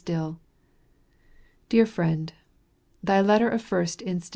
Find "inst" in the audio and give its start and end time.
4.01-4.29